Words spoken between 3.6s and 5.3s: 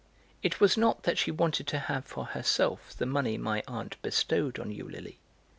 aunt bestowed on Eulalie.